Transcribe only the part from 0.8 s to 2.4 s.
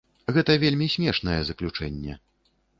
смешнае заключэнне.